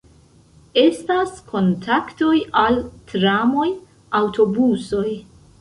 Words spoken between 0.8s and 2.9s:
Estas kontaktoj al